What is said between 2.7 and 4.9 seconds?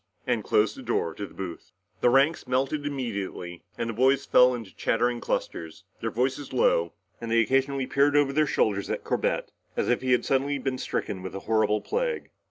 immediately and the boys fell into